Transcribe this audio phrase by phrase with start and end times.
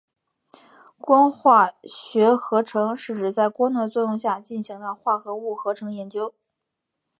[0.99, 6.33] 光化学合成是指在光的作用下进行的化合物合成研究。